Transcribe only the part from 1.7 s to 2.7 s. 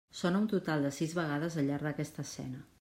llarg d'aquesta escena.